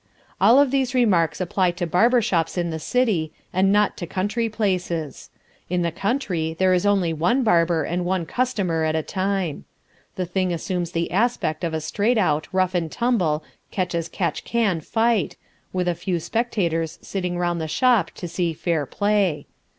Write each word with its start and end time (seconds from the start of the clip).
All 0.41 0.57
of 0.57 0.71
these 0.71 0.95
remarks 0.95 1.39
apply 1.39 1.69
to 1.77 1.85
barber 1.85 2.23
shops 2.23 2.57
in 2.57 2.71
the 2.71 2.79
city, 2.79 3.31
and 3.53 3.71
not 3.71 3.95
to 3.97 4.07
country 4.07 4.49
places. 4.49 5.29
In 5.69 5.83
the 5.83 5.91
country 5.91 6.55
there 6.57 6.73
is 6.73 6.87
only 6.87 7.13
one 7.13 7.43
barber 7.43 7.83
and 7.83 8.03
one 8.03 8.25
customer 8.25 8.83
at 8.83 8.95
a 8.95 9.03
time. 9.03 9.63
The 10.15 10.25
thing 10.25 10.51
assumes 10.51 10.93
the 10.93 11.11
aspect 11.11 11.63
of 11.63 11.75
a 11.75 11.79
straight 11.81 12.17
out, 12.17 12.47
rough 12.51 12.73
and 12.73 12.91
tumble, 12.91 13.43
catch 13.69 13.93
as 13.93 14.09
catch 14.09 14.43
can 14.43 14.81
fight, 14.81 15.35
with 15.71 15.87
a 15.87 15.93
few 15.93 16.19
spectators 16.19 16.97
sitting 17.03 17.37
round 17.37 17.61
the 17.61 17.67
shop 17.67 18.09
to 18.15 18.27
see 18.27 18.53
fair 18.53 18.87
play. 18.87 19.45